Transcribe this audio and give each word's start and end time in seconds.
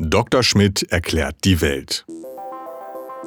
Dr. 0.00 0.44
Schmidt 0.44 0.84
erklärt 0.92 1.34
die 1.42 1.60
Welt. 1.60 2.06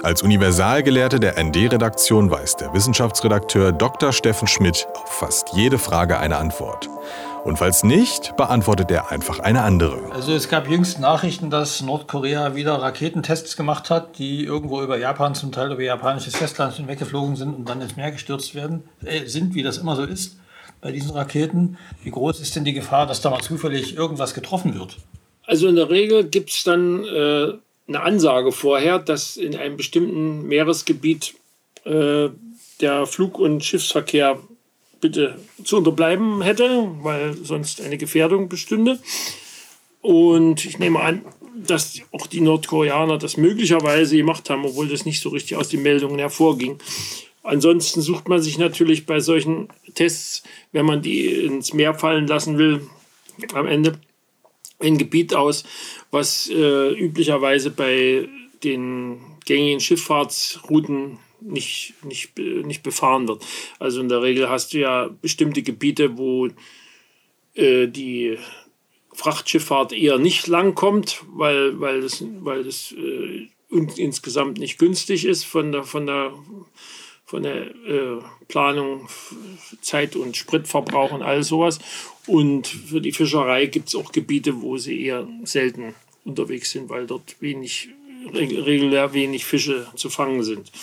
Als 0.03 0.23
Universalgelehrte 0.23 1.19
der 1.19 1.37
ND-Redaktion 1.43 2.31
weiß 2.31 2.55
der 2.55 2.73
Wissenschaftsredakteur 2.73 3.73
Dr. 3.73 4.13
Steffen 4.13 4.47
Schmidt 4.47 4.87
auf 4.93 5.09
fast 5.09 5.49
jede 5.53 5.77
Frage 5.77 6.17
eine 6.17 6.37
Antwort. 6.37 6.87
Und 7.43 7.57
falls 7.57 7.83
nicht, 7.83 8.37
beantwortet 8.37 8.89
er 8.89 9.11
einfach 9.11 9.39
eine 9.39 9.63
andere. 9.63 10.13
Also 10.13 10.33
es 10.33 10.47
gab 10.47 10.69
jüngst 10.69 10.99
Nachrichten, 10.99 11.49
dass 11.49 11.81
Nordkorea 11.81 12.55
wieder 12.55 12.81
Raketentests 12.81 13.57
gemacht 13.57 13.89
hat, 13.89 14.17
die 14.17 14.45
irgendwo 14.45 14.81
über 14.81 14.97
Japan, 14.97 15.35
zum 15.35 15.51
Teil 15.51 15.73
über 15.73 15.83
japanisches 15.83 16.37
Festland 16.37 16.73
hinweggeflogen 16.75 17.35
sind 17.35 17.53
und 17.53 17.67
dann 17.67 17.81
ins 17.81 17.97
Meer 17.97 18.11
gestürzt 18.11 18.55
werden, 18.55 18.83
äh, 19.03 19.25
sind, 19.25 19.55
wie 19.55 19.63
das 19.63 19.77
immer 19.77 19.97
so 19.97 20.03
ist 20.03 20.37
bei 20.79 20.93
diesen 20.93 21.11
Raketen. 21.11 21.77
Wie 22.01 22.11
groß 22.11 22.39
ist 22.39 22.55
denn 22.55 22.63
die 22.63 22.73
Gefahr, 22.73 23.07
dass 23.07 23.19
da 23.19 23.29
mal 23.29 23.41
zufällig 23.41 23.97
irgendwas 23.97 24.33
getroffen 24.33 24.73
wird? 24.73 24.97
Also 25.51 25.67
in 25.67 25.75
der 25.75 25.89
Regel 25.89 26.29
gibt 26.29 26.49
es 26.49 26.63
dann 26.63 27.03
äh, 27.03 27.51
eine 27.85 27.99
Ansage 28.01 28.53
vorher, 28.53 28.99
dass 28.99 29.35
in 29.35 29.53
einem 29.53 29.75
bestimmten 29.75 30.47
Meeresgebiet 30.47 31.33
äh, 31.83 32.29
der 32.79 33.05
Flug- 33.05 33.37
und 33.37 33.61
Schiffsverkehr 33.61 34.39
bitte 35.01 35.37
zu 35.65 35.75
unterbleiben 35.75 36.41
hätte, 36.41 36.87
weil 37.01 37.35
sonst 37.43 37.81
eine 37.81 37.97
Gefährdung 37.97 38.47
bestünde. 38.47 38.97
Und 39.99 40.63
ich 40.63 40.79
nehme 40.79 41.01
an, 41.01 41.25
dass 41.53 41.99
auch 42.13 42.27
die 42.27 42.39
Nordkoreaner 42.39 43.17
das 43.17 43.35
möglicherweise 43.35 44.15
gemacht 44.15 44.49
haben, 44.49 44.63
obwohl 44.63 44.87
das 44.87 45.03
nicht 45.03 45.19
so 45.19 45.27
richtig 45.27 45.57
aus 45.57 45.67
den 45.67 45.81
Meldungen 45.81 46.19
hervorging. 46.19 46.79
Ansonsten 47.43 47.99
sucht 48.01 48.29
man 48.29 48.41
sich 48.41 48.57
natürlich 48.57 49.05
bei 49.05 49.19
solchen 49.19 49.67
Tests, 49.95 50.43
wenn 50.71 50.85
man 50.85 51.01
die 51.01 51.25
ins 51.27 51.73
Meer 51.73 51.93
fallen 51.93 52.25
lassen 52.25 52.57
will, 52.57 52.87
am 53.53 53.67
Ende 53.67 53.99
ein 54.81 54.97
Gebiet 54.97 55.33
aus, 55.33 55.63
was 56.11 56.49
äh, 56.49 56.91
üblicherweise 56.93 57.71
bei 57.71 58.27
den 58.63 59.19
gängigen 59.45 59.79
Schifffahrtsrouten 59.79 61.17
nicht, 61.41 61.93
nicht, 62.03 62.37
nicht 62.37 62.83
befahren 62.83 63.27
wird. 63.27 63.43
Also 63.79 64.01
in 64.01 64.09
der 64.09 64.21
Regel 64.21 64.49
hast 64.49 64.73
du 64.73 64.79
ja 64.79 65.09
bestimmte 65.21 65.63
Gebiete, 65.63 66.17
wo 66.17 66.49
äh, 67.55 67.87
die 67.87 68.37
Frachtschifffahrt 69.13 69.91
eher 69.91 70.17
nicht 70.17 70.47
langkommt, 70.47 71.23
weil, 71.33 71.79
weil 71.79 72.01
das, 72.01 72.23
weil 72.41 72.63
das 72.63 72.93
äh, 72.93 73.47
insgesamt 73.69 74.59
nicht 74.59 74.77
günstig 74.77 75.25
ist 75.25 75.43
von 75.43 75.71
der, 75.71 75.83
von 75.83 76.05
der 76.05 76.33
von 77.31 77.43
der 77.43 77.73
äh, 77.85 78.19
Planung, 78.49 79.07
Zeit- 79.79 80.17
und 80.17 80.35
Spritverbrauch 80.35 81.13
und 81.13 81.21
all 81.21 81.43
sowas. 81.43 81.79
Und 82.27 82.67
für 82.67 82.99
die 82.99 83.13
Fischerei 83.13 83.67
gibt 83.67 83.87
es 83.87 83.95
auch 83.95 84.11
Gebiete, 84.11 84.61
wo 84.61 84.77
sie 84.77 85.05
eher 85.05 85.25
selten 85.45 85.95
unterwegs 86.25 86.71
sind, 86.71 86.89
weil 86.89 87.07
dort 87.07 87.41
wenig, 87.41 87.87
regulär 88.33 89.13
wenig 89.13 89.45
Fische 89.45 89.87
zu 89.95 90.09
fangen 90.09 90.43
sind. 90.43 90.73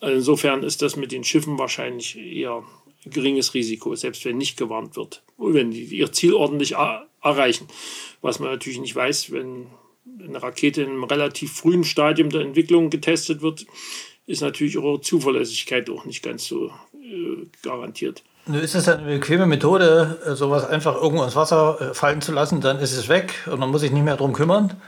Also 0.00 0.16
insofern 0.16 0.64
ist 0.64 0.82
das 0.82 0.96
mit 0.96 1.12
den 1.12 1.24
Schiffen 1.24 1.58
wahrscheinlich 1.58 2.18
eher 2.18 2.62
ein 3.06 3.10
geringes 3.10 3.54
Risiko, 3.54 3.94
selbst 3.94 4.26
wenn 4.26 4.36
nicht 4.36 4.58
gewarnt 4.58 4.96
wird, 4.96 5.22
wenn 5.38 5.70
die 5.70 5.84
ihr 5.84 6.12
Ziel 6.12 6.34
ordentlich 6.34 6.74
erreichen. 7.22 7.68
Was 8.20 8.38
man 8.38 8.50
natürlich 8.50 8.80
nicht 8.80 8.94
weiß, 8.94 9.32
wenn 9.32 9.68
eine 10.22 10.42
Rakete 10.42 10.82
in 10.82 10.90
einem 10.90 11.04
relativ 11.04 11.52
frühen 11.52 11.84
Stadium 11.84 12.28
der 12.28 12.42
Entwicklung 12.42 12.90
getestet 12.90 13.40
wird, 13.40 13.64
ist 14.30 14.42
natürlich 14.42 14.78
eure 14.78 15.00
Zuverlässigkeit 15.00 15.90
auch 15.90 16.04
nicht 16.04 16.22
ganz 16.22 16.46
so 16.46 16.70
äh, 16.94 17.46
garantiert. 17.62 18.22
Nun 18.46 18.60
ist 18.60 18.74
es 18.74 18.88
eine 18.88 19.18
bequeme 19.18 19.46
Methode, 19.46 20.18
äh, 20.24 20.34
sowas 20.34 20.64
einfach 20.64 20.94
irgendwo 20.94 21.24
ins 21.24 21.36
Wasser 21.36 21.78
äh, 21.80 21.94
fallen 21.94 22.20
zu 22.20 22.32
lassen, 22.32 22.60
dann 22.60 22.78
ist 22.78 22.96
es 22.96 23.08
weg 23.08 23.34
und 23.50 23.58
man 23.58 23.70
muss 23.70 23.80
sich 23.80 23.90
nicht 23.90 24.04
mehr 24.04 24.16
darum 24.16 24.32
kümmern. 24.32 24.80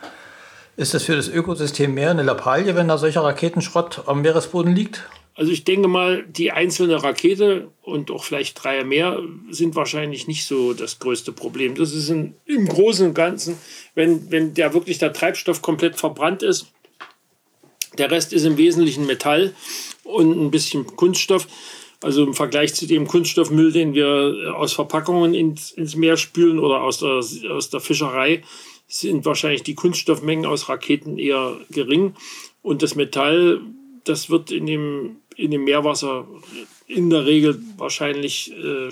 Ist 0.77 0.95
das 0.95 1.03
für 1.03 1.17
das 1.17 1.29
Ökosystem 1.29 1.93
mehr 1.93 2.11
eine 2.11 2.23
Lappalie, 2.23 2.75
wenn 2.77 2.89
da 2.89 2.97
solcher 2.97 3.25
Raketenschrott 3.25 4.05
am 4.07 4.23
Meeresboden 4.23 4.75
liegt? 4.75 5.07
Also 5.35 5.51
ich 5.51 5.65
denke 5.65 5.89
mal, 5.89 6.25
die 6.25 6.53
einzelne 6.53 7.03
Rakete 7.03 7.69
und 7.83 8.11
auch 8.11 8.25
vielleicht 8.25 8.63
drei 8.63 8.85
mehr 8.85 9.19
sind 9.51 9.75
wahrscheinlich 9.75 10.29
nicht 10.29 10.47
so 10.47 10.73
das 10.73 10.99
größte 10.99 11.33
Problem. 11.33 11.75
Das 11.75 11.93
ist 11.93 12.11
in, 12.11 12.35
im 12.47 12.69
Großen 12.69 13.09
und 13.09 13.15
Ganzen, 13.15 13.57
wenn, 13.95 14.31
wenn 14.31 14.55
der 14.55 14.73
wirklich 14.75 14.99
der 14.99 15.13
Treibstoff 15.13 15.63
komplett 15.63 15.97
verbrannt 15.97 16.43
ist, 16.43 16.67
der 17.99 18.11
Rest 18.11 18.33
ist 18.33 18.45
im 18.45 18.59
Wesentlichen 18.59 19.07
Metall 19.07 19.55
und 20.05 20.31
ein 20.31 20.51
bisschen 20.51 20.87
Kunststoff. 20.87 21.47
Also 22.01 22.25
im 22.25 22.35
Vergleich 22.35 22.75
zu 22.75 22.87
dem 22.87 23.07
Kunststoffmüll, 23.07 23.71
den 23.71 23.95
wir 23.95 24.55
aus 24.57 24.73
Verpackungen 24.73 25.35
ins, 25.35 25.71
ins 25.71 25.95
Meer 25.95 26.17
spülen 26.17 26.59
oder 26.59 26.83
aus 26.83 26.99
der, 26.99 27.21
aus 27.53 27.71
der 27.71 27.81
Fischerei, 27.81 28.43
sind 28.89 29.25
wahrscheinlich 29.25 29.63
die 29.63 29.77
Kunststoffmengen 29.77 30.45
aus 30.45 30.69
Raketen 30.69 31.19
eher 31.19 31.57
gering. 31.71 32.15
Und 32.61 32.83
das 32.83 32.97
Metall, 32.97 33.61
das 34.05 34.31
wird 34.31 34.51
in 34.51 34.67
dem, 34.67 35.17
in 35.37 35.53
dem 35.53 35.65
Meerwasser 35.65 36.27
in 36.89 37.09
der 37.09 37.25
Regel 37.25 37.63
wahrscheinlich 37.79 38.53
äh, 38.53 38.91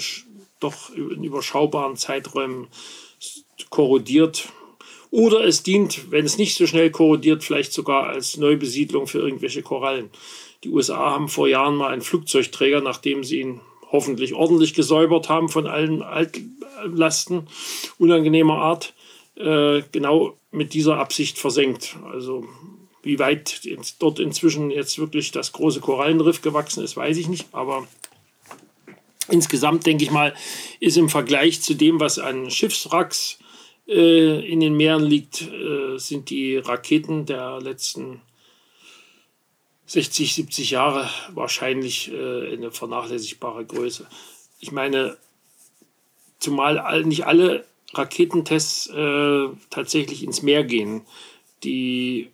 doch 0.60 0.90
in 0.94 1.24
überschaubaren 1.24 1.96
Zeiträumen 1.96 2.68
korrodiert. 3.70 4.48
Oder 5.10 5.44
es 5.44 5.62
dient, 5.62 6.10
wenn 6.12 6.24
es 6.24 6.38
nicht 6.38 6.56
so 6.56 6.66
schnell 6.66 6.90
korrodiert, 6.90 7.42
vielleicht 7.42 7.72
sogar 7.72 8.06
als 8.06 8.36
Neubesiedlung 8.36 9.06
für 9.06 9.18
irgendwelche 9.18 9.62
Korallen. 9.62 10.10
Die 10.62 10.68
USA 10.68 11.10
haben 11.10 11.28
vor 11.28 11.48
Jahren 11.48 11.76
mal 11.76 11.92
einen 11.92 12.02
Flugzeugträger, 12.02 12.80
nachdem 12.80 13.24
sie 13.24 13.40
ihn 13.40 13.60
hoffentlich 13.90 14.34
ordentlich 14.34 14.74
gesäubert 14.74 15.28
haben 15.28 15.48
von 15.48 15.66
allen 15.66 16.02
Altlasten 16.02 17.48
unangenehmer 17.98 18.58
Art, 18.58 18.94
äh, 19.36 19.82
genau 19.90 20.36
mit 20.52 20.74
dieser 20.74 20.98
Absicht 20.98 21.38
versenkt. 21.38 21.96
Also 22.12 22.44
wie 23.02 23.18
weit 23.18 23.62
dort 23.98 24.20
inzwischen 24.20 24.70
jetzt 24.70 24.98
wirklich 24.98 25.32
das 25.32 25.52
große 25.52 25.80
Korallenriff 25.80 26.42
gewachsen 26.42 26.84
ist, 26.84 26.96
weiß 26.96 27.16
ich 27.16 27.28
nicht, 27.28 27.46
aber 27.52 27.88
insgesamt 29.28 29.86
denke 29.86 30.04
ich 30.04 30.10
mal, 30.10 30.34
ist 30.78 30.98
im 30.98 31.08
Vergleich 31.08 31.62
zu 31.62 31.74
dem, 31.74 31.98
was 31.98 32.18
an 32.18 32.50
Schiffswracks 32.50 33.38
äh, 33.90 34.46
in 34.48 34.60
den 34.60 34.74
Meeren 34.74 35.02
liegt, 35.02 35.42
äh, 35.42 35.98
sind 35.98 36.30
die 36.30 36.56
Raketen 36.56 37.26
der 37.26 37.60
letzten 37.60 38.22
60, 39.86 40.34
70 40.34 40.70
Jahre 40.70 41.10
wahrscheinlich 41.34 42.12
äh, 42.12 42.52
eine 42.52 42.70
vernachlässigbare 42.70 43.66
Größe. 43.66 44.06
Ich 44.60 44.70
meine, 44.70 45.16
zumal 46.38 47.02
nicht 47.04 47.26
alle 47.26 47.66
Raketentests 47.92 48.86
äh, 48.90 49.48
tatsächlich 49.70 50.22
ins 50.22 50.42
Meer 50.42 50.62
gehen. 50.62 51.02
Die 51.64 52.30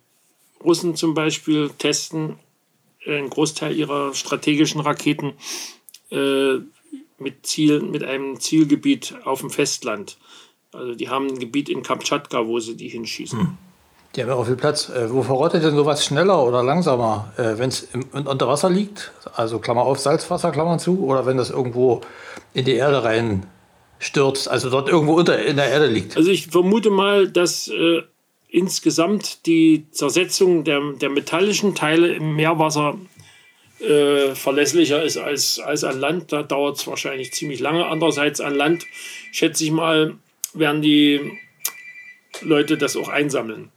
Russen 0.62 0.97
zum 0.97 1.15
Beispiel 1.15 1.71
testen 1.78 2.39
einen 3.06 3.31
Großteil 3.31 3.75
ihrer 3.75 4.15
strategischen 4.15 4.83
Raketen 4.83 5.33
äh, 6.11 6.56
mit, 7.19 7.47
Ziel, 7.47 7.81
mit 7.81 8.05
einem 8.05 8.39
Zielgebiet 8.39 9.15
auf 9.25 9.41
dem 9.41 9.50
Festland. 9.50 10.19
Also 10.72 10.94
die 10.94 11.09
haben 11.09 11.28
ein 11.28 11.38
Gebiet 11.38 11.69
in 11.69 11.82
Kamtschatka, 11.82 12.47
wo 12.47 12.59
sie 12.60 12.77
die 12.77 12.88
hinschießen. 12.88 13.38
Hm. 13.38 13.59
Die 14.15 14.22
haben 14.22 14.28
ja 14.31 14.34
auch 14.34 14.47
viel 14.47 14.56
Platz. 14.56 14.88
Äh, 14.88 15.12
wo 15.12 15.22
verrottet 15.22 15.62
denn 15.62 15.77
sowas 15.77 16.04
schneller 16.04 16.43
oder 16.44 16.62
langsamer, 16.62 17.32
äh, 17.37 17.59
wenn 17.59 17.69
es 17.69 17.88
unter 18.12 18.49
Wasser 18.49 18.71
liegt? 18.71 19.12
Also 19.34 19.59
Klammer 19.59 19.82
auf, 19.82 19.99
Salzwasser, 19.99 20.50
Klammern 20.53 20.78
zu, 20.78 21.04
oder 21.04 21.27
wenn 21.27 21.37
das 21.37 21.50
irgendwo 21.50 22.00
in 22.54 22.65
die 22.65 22.75
Erde 22.75 23.04
rein 23.04 23.47
stürzt, 23.99 24.49
also 24.49 24.71
dort 24.71 24.88
irgendwo 24.88 25.15
unter 25.15 25.38
in 25.38 25.56
der 25.56 25.69
Erde 25.69 25.87
liegt? 25.87 26.16
Also 26.16 26.31
ich 26.31 26.47
vermute 26.47 26.91
mal, 26.91 27.28
dass 27.28 27.69
äh, 27.69 28.03
insgesamt 28.48 29.44
die 29.47 29.87
Zersetzung 29.91 30.65
der, 30.65 30.81
der 31.00 31.10
metallischen 31.10 31.75
Teile 31.75 32.15
im 32.15 32.37
Meerwasser 32.37 32.97
äh, 33.81 34.34
verlässlicher 34.34 35.03
ist 35.03 35.19
als, 35.19 35.60
als 35.60 35.84
an 35.84 36.00
Land. 36.00 36.33
Da 36.33 36.43
dauert 36.43 36.78
es 36.78 36.87
wahrscheinlich 36.87 37.34
ziemlich 37.34 37.60
lange. 37.60 37.87
Andererseits 37.87 38.41
an 38.41 38.54
Land 38.54 38.87
schätze 39.33 39.65
ich 39.65 39.71
mal, 39.71 40.15
werden 40.59 40.83
die 40.83 41.21
Leute 42.43 42.77
das 42.77 42.97
auch 42.97 43.09
einsammeln. 43.09 43.71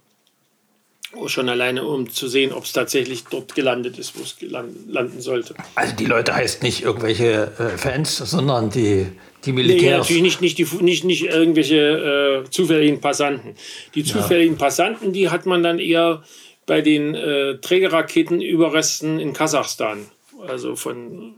Schon 1.26 1.48
alleine, 1.48 1.84
um 1.84 2.08
zu 2.08 2.28
sehen, 2.28 2.52
ob 2.52 2.64
es 2.64 2.72
tatsächlich 2.72 3.24
dort 3.24 3.56
gelandet 3.56 3.98
ist, 3.98 4.16
wo 4.16 4.22
es 4.22 4.36
landen 4.40 5.20
sollte. 5.20 5.54
Also 5.74 5.96
die 5.96 6.04
Leute 6.04 6.34
heißt 6.34 6.62
nicht 6.62 6.84
irgendwelche 6.84 7.50
äh, 7.58 7.76
Fans, 7.76 8.16
sondern 8.16 8.70
die, 8.70 9.06
die 9.44 9.52
Militärs. 9.52 9.82
Nee, 9.82 10.20
natürlich 10.20 10.22
nicht, 10.22 10.40
nicht, 10.40 10.58
die, 10.58 10.84
nicht, 10.84 11.04
nicht 11.04 11.24
irgendwelche 11.24 12.44
äh, 12.46 12.50
zufälligen 12.50 13.00
Passanten. 13.00 13.56
Die 13.96 14.04
zufälligen 14.04 14.54
ja. 14.54 14.60
Passanten, 14.60 15.12
die 15.12 15.30
hat 15.30 15.46
man 15.46 15.64
dann 15.64 15.80
eher 15.80 16.22
bei 16.66 16.80
den 16.80 17.16
äh, 17.16 17.58
Trägerraketenüberresten 17.58 19.18
in 19.18 19.32
Kasachstan. 19.32 20.06
Also 20.46 20.76
von 20.76 21.34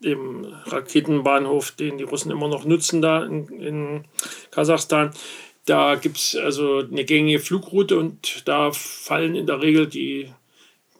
dem 0.00 0.44
Raketenbahnhof, 0.66 1.72
den 1.72 1.98
die 1.98 2.04
Russen 2.04 2.30
immer 2.30 2.48
noch 2.48 2.64
nutzen 2.64 3.02
da 3.02 3.24
in, 3.24 3.48
in 3.48 4.04
Kasachstan. 4.50 5.10
Da 5.64 5.96
gibt 5.96 6.18
es 6.18 6.36
also 6.36 6.78
eine 6.78 7.04
gängige 7.04 7.40
Flugroute 7.40 7.98
und 7.98 8.46
da 8.46 8.70
fallen 8.72 9.34
in 9.34 9.46
der 9.46 9.62
Regel 9.62 9.86
die 9.86 10.30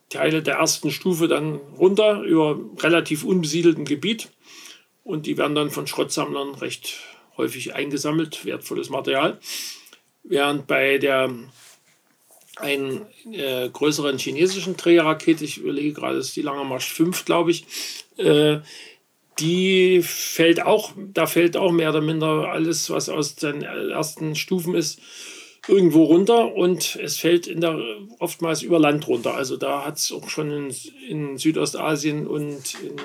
Teile 0.09 0.41
der 0.41 0.55
ersten 0.55 0.91
Stufe 0.91 1.27
dann 1.27 1.55
runter 1.77 2.21
über 2.21 2.59
relativ 2.79 3.23
unbesiedeltem 3.23 3.85
Gebiet 3.85 4.29
und 5.03 5.25
die 5.25 5.37
werden 5.37 5.55
dann 5.55 5.71
von 5.71 5.87
Schrottsammlern 5.87 6.55
recht 6.55 6.99
häufig 7.37 7.75
eingesammelt, 7.75 8.45
wertvolles 8.45 8.89
Material. 8.89 9.39
Während 10.23 10.67
bei 10.67 10.97
der 10.97 11.33
einen 12.57 13.05
äh, 13.31 13.69
größeren 13.69 14.17
chinesischen 14.17 14.77
Trägerrakete, 14.77 15.45
ich 15.45 15.59
überlege 15.59 15.93
gerade, 15.93 16.17
ist 16.17 16.35
die 16.35 16.41
Lange 16.41 16.63
Marsch 16.65 16.91
5, 16.91 17.25
glaube 17.25 17.51
ich, 17.51 17.65
äh, 18.17 18.57
die 19.39 20.01
fällt 20.03 20.61
auch, 20.63 20.91
da 21.13 21.27
fällt 21.27 21.57
auch 21.57 21.71
mehr 21.71 21.89
oder 21.89 22.01
minder 22.01 22.49
alles, 22.49 22.89
was 22.89 23.09
aus 23.09 23.35
den 23.35 23.61
ersten 23.61 24.35
Stufen 24.35 24.75
ist, 24.75 24.99
irgendwo 25.67 26.05
runter 26.05 26.53
und 26.53 26.95
es 27.01 27.17
fällt 27.17 27.47
in 27.47 27.61
der, 27.61 27.77
oftmals 28.19 28.61
über 28.61 28.79
Land 28.79 29.07
runter. 29.07 29.33
Also 29.33 29.57
da 29.57 29.85
hat 29.85 29.97
es 29.97 30.11
auch 30.11 30.29
schon 30.29 30.51
in, 30.51 30.75
in 31.09 31.37
Südostasien 31.37 32.25
und 32.25 32.75
in, 32.81 32.95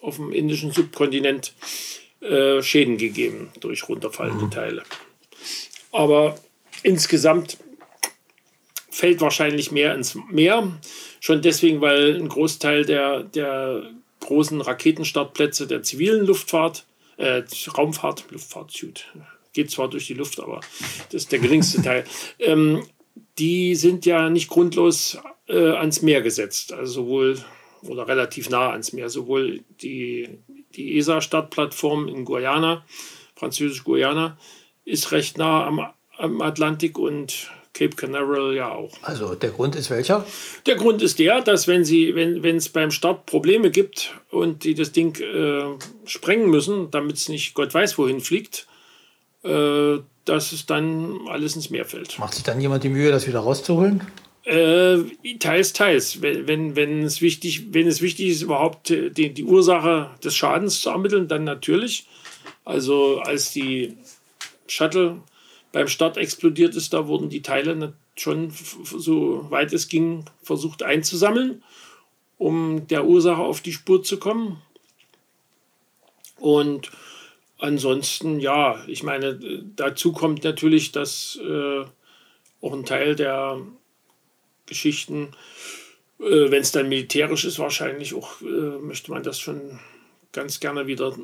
auf 0.00 0.16
dem 0.16 0.32
indischen 0.32 0.72
Subkontinent 0.72 1.52
äh, 2.20 2.62
Schäden 2.62 2.96
gegeben 2.96 3.50
durch 3.60 3.88
runterfallende 3.88 4.46
mhm. 4.46 4.50
Teile. 4.50 4.82
Aber 5.92 6.38
insgesamt 6.82 7.58
fällt 8.90 9.20
wahrscheinlich 9.20 9.70
mehr 9.70 9.94
ins 9.94 10.16
Meer. 10.30 10.78
Schon 11.20 11.42
deswegen, 11.42 11.80
weil 11.80 12.16
ein 12.16 12.28
Großteil 12.28 12.84
der, 12.84 13.22
der 13.22 13.90
großen 14.20 14.60
Raketenstartplätze 14.60 15.66
der 15.66 15.82
zivilen 15.82 16.26
Luftfahrt, 16.26 16.86
äh, 17.16 17.42
Raumfahrt, 17.76 18.24
Luftfahrt, 18.30 18.72
geht 19.52 19.70
zwar 19.70 19.88
durch 19.88 20.06
die 20.06 20.14
Luft, 20.14 20.40
aber 20.40 20.60
das 21.10 21.22
ist 21.22 21.32
der 21.32 21.38
geringste 21.38 21.82
Teil, 21.82 22.04
ähm, 22.38 22.86
die 23.38 23.74
sind 23.74 24.06
ja 24.06 24.30
nicht 24.30 24.48
grundlos 24.48 25.18
äh, 25.48 25.70
ans 25.70 26.02
Meer 26.02 26.22
gesetzt. 26.22 26.72
Also 26.72 27.02
sowohl 27.02 27.38
oder 27.82 28.06
relativ 28.06 28.50
nah 28.50 28.70
ans 28.70 28.92
Meer, 28.92 29.08
sowohl 29.08 29.64
die, 29.82 30.28
die 30.74 30.98
ESA-Startplattform 30.98 32.08
in 32.08 32.24
Guyana, 32.24 32.84
französisch-Guyana, 33.36 34.38
ist 34.84 35.12
recht 35.12 35.38
nah 35.38 35.66
am, 35.66 35.86
am 36.18 36.42
Atlantik 36.42 36.98
und 36.98 37.50
Cape 37.80 37.96
Canaveral 37.96 38.54
ja 38.54 38.72
auch. 38.72 38.92
Also 39.00 39.34
der 39.34 39.50
Grund 39.52 39.74
ist 39.74 39.88
welcher? 39.88 40.26
Der 40.66 40.76
Grund 40.76 41.00
ist 41.00 41.18
der, 41.18 41.40
dass 41.40 41.66
wenn 41.66 41.82
sie, 41.82 42.14
wenn 42.14 42.56
es 42.56 42.68
beim 42.68 42.90
Start 42.90 43.24
Probleme 43.24 43.70
gibt 43.70 44.14
und 44.30 44.64
die 44.64 44.74
das 44.74 44.92
Ding 44.92 45.18
äh, 45.18 45.62
sprengen 46.04 46.50
müssen, 46.50 46.90
damit 46.90 47.16
es 47.16 47.30
nicht 47.30 47.54
Gott 47.54 47.72
weiß 47.72 47.96
wohin 47.96 48.20
fliegt, 48.20 48.66
äh, 49.44 49.96
dass 50.26 50.52
es 50.52 50.66
dann 50.66 51.20
alles 51.28 51.56
ins 51.56 51.70
Meer 51.70 51.86
fällt. 51.86 52.18
Macht 52.18 52.34
sich 52.34 52.44
dann 52.44 52.60
jemand 52.60 52.84
die 52.84 52.90
Mühe, 52.90 53.10
das 53.10 53.26
wieder 53.26 53.40
rauszuholen? 53.40 54.02
Äh, 54.44 54.98
teils, 55.38 55.72
teils. 55.72 56.20
Wenn, 56.20 56.46
wenn, 56.46 56.76
wenn, 56.76 57.02
es 57.02 57.22
wichtig, 57.22 57.72
wenn 57.72 57.86
es 57.86 58.02
wichtig 58.02 58.28
ist, 58.28 58.42
überhaupt 58.42 58.90
die, 58.90 59.30
die 59.32 59.44
Ursache 59.44 60.10
des 60.22 60.36
Schadens 60.36 60.82
zu 60.82 60.90
ermitteln, 60.90 61.28
dann 61.28 61.44
natürlich. 61.44 62.06
Also 62.66 63.20
als 63.20 63.52
die 63.52 63.96
Shuttle 64.66 65.22
beim 65.72 65.88
Start 65.88 66.16
explodiert 66.16 66.74
ist, 66.74 66.92
da 66.92 67.06
wurden 67.06 67.28
die 67.28 67.42
Teile 67.42 67.94
schon, 68.16 68.52
so 68.84 69.50
weit 69.50 69.72
es 69.72 69.88
ging, 69.88 70.24
versucht 70.42 70.82
einzusammeln, 70.82 71.62
um 72.38 72.86
der 72.88 73.06
Ursache 73.06 73.42
auf 73.42 73.60
die 73.60 73.72
Spur 73.72 74.02
zu 74.02 74.18
kommen. 74.18 74.60
Und 76.38 76.90
ansonsten, 77.58 78.40
ja, 78.40 78.82
ich 78.86 79.02
meine, 79.02 79.38
dazu 79.76 80.12
kommt 80.12 80.44
natürlich, 80.44 80.92
dass 80.92 81.38
äh, 81.42 81.84
auch 82.60 82.72
ein 82.72 82.84
Teil 82.84 83.14
der 83.14 83.60
Geschichten, 84.66 85.32
äh, 86.18 86.50
wenn 86.50 86.62
es 86.62 86.72
dann 86.72 86.88
militärisch 86.88 87.44
ist, 87.44 87.58
wahrscheinlich 87.58 88.14
auch, 88.14 88.40
äh, 88.40 88.78
möchte 88.80 89.10
man 89.10 89.22
das 89.22 89.38
schon 89.38 89.78
ganz 90.32 90.60
gerne 90.60 90.86
wieder 90.86 91.16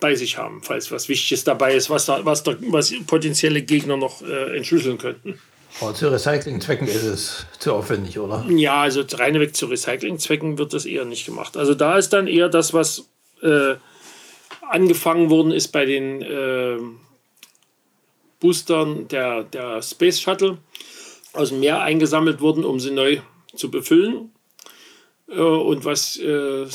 bei 0.00 0.14
sich 0.14 0.38
haben, 0.38 0.62
falls 0.62 0.90
was 0.90 1.08
Wichtiges 1.08 1.44
dabei 1.44 1.74
ist, 1.74 1.90
was, 1.90 2.06
da, 2.06 2.24
was, 2.24 2.42
da, 2.42 2.56
was 2.60 2.92
potenzielle 3.06 3.62
Gegner 3.62 3.96
noch 3.96 4.22
äh, 4.22 4.56
entschlüsseln 4.56 4.98
könnten. 4.98 5.38
Aber 5.80 5.94
zu 5.94 6.08
Recyclingzwecken 6.08 6.88
ist 6.88 7.04
es 7.04 7.46
zu 7.58 7.72
aufwendig, 7.72 8.18
oder? 8.18 8.44
Ja, 8.48 8.82
also 8.82 9.02
reinweg 9.12 9.54
zu 9.54 9.66
Recyclingzwecken 9.66 10.58
wird 10.58 10.72
das 10.72 10.84
eher 10.84 11.04
nicht 11.04 11.26
gemacht. 11.26 11.56
Also 11.56 11.74
da 11.74 11.96
ist 11.96 12.10
dann 12.10 12.26
eher 12.26 12.48
das, 12.48 12.74
was 12.74 13.08
äh, 13.42 13.76
angefangen 14.68 15.30
worden 15.30 15.52
ist 15.52 15.68
bei 15.68 15.84
den 15.84 16.22
äh, 16.22 16.78
Boostern 18.40 19.08
der, 19.08 19.44
der 19.44 19.82
Space 19.82 20.20
Shuttle 20.20 20.58
aus 21.32 21.50
dem 21.50 21.60
Meer 21.60 21.80
eingesammelt 21.82 22.40
wurden, 22.40 22.64
um 22.64 22.80
sie 22.80 22.90
neu 22.90 23.20
zu 23.54 23.70
befüllen. 23.70 24.32
Äh, 25.28 25.40
und 25.40 25.84
was 25.84 26.16
äh, 26.18 26.66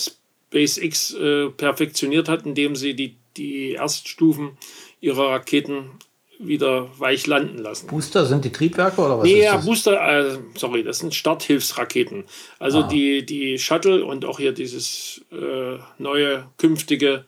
SpaceX 0.55 1.13
äh, 1.13 1.49
perfektioniert 1.49 2.29
hat, 2.29 2.45
indem 2.45 2.75
sie 2.75 2.93
die, 2.95 3.17
die 3.35 3.71
Erststufen 3.73 4.57
ihrer 5.01 5.31
Raketen 5.31 5.89
wieder 6.37 6.89
weich 6.97 7.27
landen 7.27 7.59
lassen. 7.59 7.87
Booster 7.87 8.25
sind 8.25 8.43
die 8.43 8.51
Triebwerke 8.51 8.99
oder 8.99 9.19
was? 9.19 9.25
Nee, 9.25 9.43
ja, 9.43 9.55
Booster, 9.57 10.01
äh, 10.01 10.37
sorry, 10.55 10.83
das 10.83 10.99
sind 10.99 11.15
Starthilfsraketen. 11.15 12.25
Also 12.59 12.79
ah. 12.79 12.87
die, 12.87 13.25
die 13.25 13.57
Shuttle 13.57 14.03
und 14.03 14.25
auch 14.25 14.39
hier 14.39 14.51
dieses 14.51 15.23
äh, 15.31 15.77
neue 15.97 16.47
künftige 16.57 17.23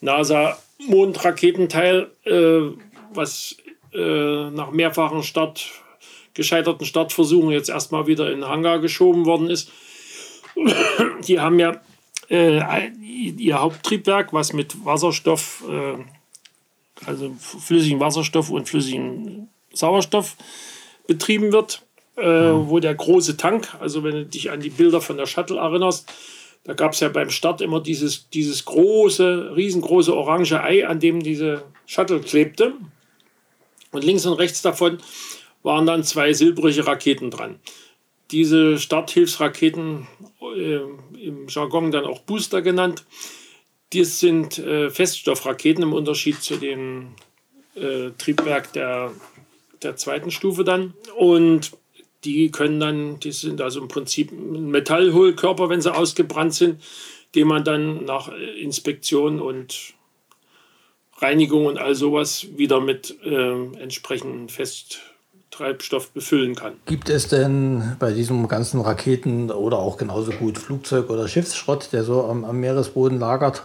NASA-Mondraketenteil, 0.00 2.10
äh, 2.24 2.62
was 3.14 3.56
äh, 3.92 4.50
nach 4.50 4.72
mehrfachen 4.72 5.22
Start, 5.22 5.70
gescheiterten 6.34 6.86
Startversuchen 6.86 7.50
jetzt 7.50 7.70
erstmal 7.70 8.08
wieder 8.08 8.32
in 8.32 8.40
den 8.40 8.48
Hangar 8.48 8.80
geschoben 8.80 9.26
worden 9.26 9.48
ist. 9.48 9.70
Die 11.26 11.38
haben 11.38 11.60
ja 11.60 11.80
äh, 12.30 12.88
ihr 12.90 13.60
Haupttriebwerk, 13.60 14.32
was 14.32 14.52
mit 14.52 14.84
Wasserstoff, 14.84 15.64
äh, 15.68 15.96
also 17.06 17.34
flüssigen 17.38 18.00
Wasserstoff 18.00 18.50
und 18.50 18.68
flüssigen 18.68 19.48
Sauerstoff 19.72 20.36
betrieben 21.06 21.52
wird, 21.52 21.82
äh, 22.16 22.52
mhm. 22.52 22.68
wo 22.68 22.78
der 22.78 22.94
große 22.94 23.36
Tank, 23.36 23.74
also 23.80 24.04
wenn 24.04 24.12
du 24.12 24.26
dich 24.26 24.50
an 24.50 24.60
die 24.60 24.70
Bilder 24.70 25.00
von 25.00 25.16
der 25.16 25.26
Shuttle 25.26 25.58
erinnerst, 25.58 26.12
da 26.64 26.74
gab 26.74 26.92
es 26.92 27.00
ja 27.00 27.08
beim 27.08 27.30
Start 27.30 27.62
immer 27.62 27.80
dieses, 27.80 28.28
dieses 28.30 28.64
große, 28.64 29.56
riesengroße 29.56 30.14
orange 30.14 30.60
Ei, 30.62 30.86
an 30.86 31.00
dem 31.00 31.22
diese 31.22 31.64
Shuttle 31.86 32.20
klebte. 32.20 32.74
Und 33.92 34.04
links 34.04 34.26
und 34.26 34.34
rechts 34.34 34.62
davon 34.62 34.98
waren 35.62 35.86
dann 35.86 36.04
zwei 36.04 36.32
silbrige 36.32 36.86
Raketen 36.86 37.30
dran. 37.30 37.58
Diese 38.30 38.78
Starthilfsraketen, 38.78 40.06
äh, 40.54 40.80
im 41.20 41.46
Jargon 41.48 41.90
dann 41.90 42.04
auch 42.04 42.20
Booster 42.20 42.62
genannt, 42.62 43.04
das 43.92 44.20
sind 44.20 44.58
äh, 44.58 44.90
Feststoffraketen 44.90 45.82
im 45.82 45.92
Unterschied 45.92 46.42
zu 46.42 46.56
dem 46.56 47.08
äh, 47.74 48.10
Triebwerk 48.18 48.72
der, 48.72 49.12
der 49.82 49.96
zweiten 49.96 50.30
Stufe 50.30 50.64
dann. 50.64 50.94
Und 51.16 51.72
die 52.24 52.50
können 52.50 52.78
dann, 52.78 53.20
die 53.20 53.32
sind 53.32 53.60
also 53.60 53.80
im 53.80 53.88
Prinzip 53.88 54.30
ein 54.30 54.70
Metallhohlkörper, 54.70 55.68
wenn 55.68 55.80
sie 55.80 55.94
ausgebrannt 55.94 56.54
sind, 56.54 56.82
den 57.34 57.48
man 57.48 57.64
dann 57.64 58.04
nach 58.04 58.30
Inspektion 58.58 59.40
und 59.40 59.94
Reinigung 61.18 61.66
und 61.66 61.78
all 61.78 61.94
sowas 61.94 62.46
wieder 62.56 62.80
mit 62.80 63.16
äh, 63.24 63.52
entsprechenden 63.78 64.48
Fest 64.48 65.00
Treibstoff 65.50 66.10
befüllen 66.10 66.54
kann. 66.54 66.74
Gibt 66.86 67.10
es 67.10 67.28
denn 67.28 67.96
bei 67.98 68.12
diesem 68.12 68.46
ganzen 68.48 68.80
Raketen 68.80 69.50
oder 69.50 69.78
auch 69.78 69.96
genauso 69.96 70.32
gut 70.32 70.58
Flugzeug- 70.58 71.10
oder 71.10 71.28
Schiffsschrott, 71.28 71.92
der 71.92 72.04
so 72.04 72.24
am, 72.24 72.44
am 72.44 72.60
Meeresboden 72.60 73.18
lagert, 73.18 73.64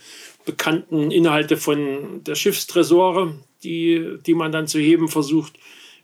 bekannten 0.44 1.12
Inhalte 1.12 1.56
von 1.56 2.24
der 2.24 2.34
Schiffstresore, 2.34 3.36
die, 3.62 4.16
die 4.26 4.34
man 4.34 4.50
dann 4.50 4.66
zu 4.66 4.80
heben 4.80 5.06
versucht, 5.06 5.52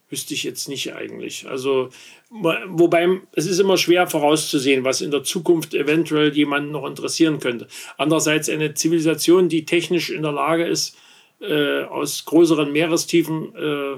wüsste 0.08 0.34
ich 0.34 0.44
jetzt 0.44 0.68
nicht 0.68 0.94
eigentlich. 0.94 1.48
Also, 1.48 1.88
wobei 2.30 3.08
es 3.32 3.46
ist 3.46 3.58
immer 3.58 3.76
schwer 3.76 4.06
vorauszusehen, 4.06 4.84
was 4.84 5.00
in 5.00 5.10
der 5.10 5.24
Zukunft 5.24 5.74
eventuell 5.74 6.32
jemanden 6.32 6.70
noch 6.70 6.86
interessieren 6.86 7.40
könnte. 7.40 7.66
Andererseits 7.98 8.48
eine 8.48 8.74
Zivilisation, 8.74 9.48
die 9.48 9.66
technisch 9.66 10.10
in 10.10 10.22
der 10.22 10.32
Lage 10.32 10.64
ist, 10.64 10.96
äh, 11.40 11.82
aus 11.82 12.24
größeren 12.24 12.70
Meerestiefen 12.70 13.52
äh, 13.56 13.96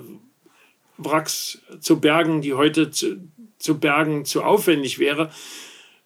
Wracks 0.96 1.60
zu 1.80 2.00
bergen, 2.00 2.40
die 2.40 2.54
heute 2.54 2.90
zu, 2.90 3.18
zu 3.58 3.78
bergen 3.78 4.24
zu 4.24 4.42
aufwendig 4.42 4.98
wäre, 4.98 5.30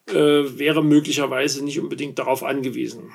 äh, 0.09 0.15
wäre 0.15 0.83
möglicherweise 0.83 1.65
nicht 1.65 1.81
unbedingt 1.81 2.19
darauf 2.19 2.43
angewiesen. 2.43 3.13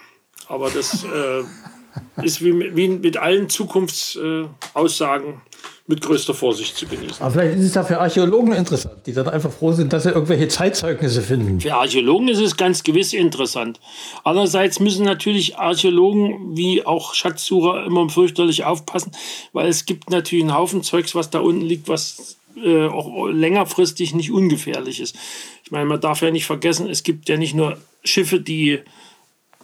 Aber 0.48 0.70
das 0.70 1.04
äh, 1.04 1.44
ist 2.24 2.44
wie, 2.44 2.76
wie 2.76 2.88
mit 2.88 3.18
allen 3.18 3.50
Zukunftsaussagen 3.50 5.42
mit 5.90 6.02
größter 6.02 6.34
Vorsicht 6.34 6.76
zu 6.76 6.86
genießen. 6.86 7.22
Aber 7.22 7.32
vielleicht 7.32 7.58
ist 7.60 7.66
es 7.66 7.72
da 7.72 7.84
für 7.84 8.00
Archäologen 8.00 8.52
interessant, 8.52 9.06
die 9.06 9.14
dann 9.14 9.30
einfach 9.30 9.52
froh 9.52 9.72
sind, 9.72 9.94
dass 9.94 10.04
sie 10.04 10.10
irgendwelche 10.10 10.50
Zeitzeugnisse 10.50 11.22
finden. 11.22 11.62
Für 11.62 11.76
Archäologen 11.76 12.28
ist 12.28 12.42
es 12.42 12.58
ganz 12.58 12.84
gewiss 12.84 13.14
interessant. 13.14 13.80
Andererseits 14.26 14.82
müssen 14.82 15.06
natürlich 15.06 15.58
Archäologen 15.58 16.58
wie 16.58 16.86
auch 16.86 17.14
Schatzsucher 17.14 17.86
immer 17.86 18.10
fürchterlich 18.10 18.66
aufpassen, 18.66 19.14
weil 19.54 19.70
es 19.70 19.86
gibt 19.86 20.10
natürlich 20.10 20.44
einen 20.44 20.56
Haufen 20.56 20.84
Zeugs, 20.84 21.16
was 21.16 21.30
da 21.30 21.40
unten 21.40 21.62
liegt, 21.62 21.88
was 21.88 22.36
äh, 22.64 22.88
auch 22.88 23.28
längerfristig 23.28 24.14
nicht 24.14 24.32
ungefährlich 24.32 25.00
ist. 25.00 25.16
Ich 25.64 25.72
meine, 25.72 25.86
man 25.86 26.02
darf 26.02 26.22
ja 26.22 26.32
nicht 26.32 26.46
vergessen, 26.46 26.90
es 26.90 27.04
gibt 27.04 27.30
ja 27.30 27.38
nicht 27.38 27.56
nur 27.56 27.78
Schiffe, 28.04 28.40
die 28.40 28.80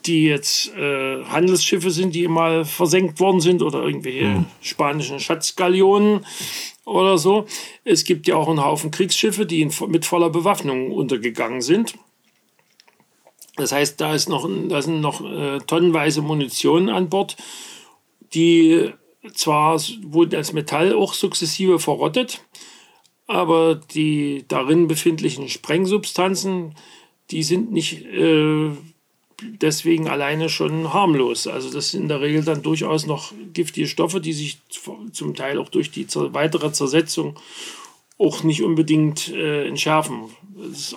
die 0.05 0.25
jetzt 0.25 0.75
äh, 0.75 1.23
Handelsschiffe 1.23 1.91
sind, 1.91 2.13
die 2.13 2.27
mal 2.27 2.65
versenkt 2.65 3.19
worden 3.19 3.39
sind 3.39 3.61
oder 3.61 3.83
irgendwelche 3.83 4.25
mhm. 4.25 4.45
spanischen 4.61 5.19
Schatzgalionen 5.19 6.25
oder 6.85 7.17
so. 7.17 7.45
Es 7.83 8.03
gibt 8.03 8.27
ja 8.27 8.35
auch 8.35 8.49
einen 8.49 8.63
Haufen 8.63 8.91
Kriegsschiffe, 8.91 9.45
die 9.45 9.61
in, 9.61 9.71
mit 9.87 10.05
voller 10.05 10.29
Bewaffnung 10.29 10.91
untergegangen 10.91 11.61
sind. 11.61 11.93
Das 13.55 13.71
heißt, 13.71 14.01
da, 14.01 14.15
ist 14.15 14.29
noch, 14.29 14.49
da 14.67 14.81
sind 14.81 14.99
noch 14.99 15.21
äh, 15.21 15.59
tonnenweise 15.59 16.21
Munition 16.21 16.89
an 16.89 17.09
Bord, 17.09 17.37
die 18.33 18.91
zwar, 19.35 19.79
wo 20.01 20.25
das 20.25 20.53
Metall 20.53 20.93
auch 20.93 21.13
sukzessive 21.13 21.79
verrottet, 21.79 22.43
aber 23.33 23.75
die 23.75 24.45
darin 24.47 24.87
befindlichen 24.87 25.49
Sprengsubstanzen, 25.49 26.75
die 27.31 27.41
sind 27.41 27.71
nicht 27.71 28.05
äh, 28.05 28.69
deswegen 29.41 30.07
alleine 30.07 30.49
schon 30.49 30.93
harmlos. 30.93 31.47
Also 31.47 31.71
das 31.71 31.91
sind 31.91 32.03
in 32.03 32.07
der 32.09 32.21
Regel 32.21 32.43
dann 32.43 32.61
durchaus 32.61 33.07
noch 33.07 33.33
giftige 33.53 33.87
Stoffe, 33.87 34.21
die 34.21 34.33
sich 34.33 34.59
zum 35.11 35.35
Teil 35.35 35.57
auch 35.57 35.69
durch 35.69 35.89
die 35.89 36.05
weitere 36.13 36.71
Zersetzung 36.71 37.39
auch 38.19 38.43
nicht 38.43 38.61
unbedingt 38.61 39.29
äh, 39.29 39.67
entschärfen. 39.67 40.29